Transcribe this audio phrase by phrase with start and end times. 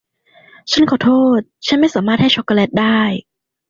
[0.71, 3.01] ฉันขอโทษฉันไม่สามารถให้ช็อกโกแลตได้